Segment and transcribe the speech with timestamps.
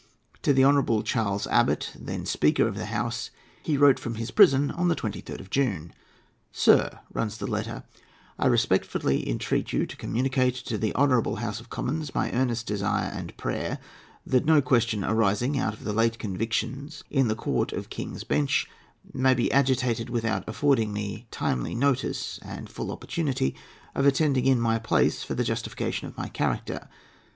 [0.41, 1.03] To the Hon.
[1.03, 3.29] Charles Abbot, then Speaker of the House,
[3.61, 5.93] he wrote from his prison on the 23rd of June.
[6.51, 7.83] "Sir," runs the letter,
[8.39, 13.11] "I respectfully entreat you to communicate to the Honourable House of Commons my earnest desire
[13.13, 13.77] and prayer
[14.25, 18.67] that no question arising out of the late convictions in the Court of King's Bench
[19.13, 23.53] may be agitated without affording me timely notice and full opportunity
[23.93, 26.89] of attending in my place for the justification of my character.